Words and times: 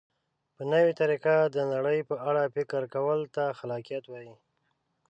په 0.55 0.61
نوې 0.71 0.91
طریقه 1.01 1.35
د 1.55 1.57
نړۍ 1.73 1.99
په 2.09 2.15
اړه 2.29 2.51
فکر 2.55 2.81
کولو 2.95 3.25
ته 3.35 3.43
خلاقیت 3.59 4.03
وایي. 4.07 4.33